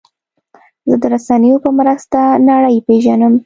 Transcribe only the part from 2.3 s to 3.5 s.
نړۍ پېژنم.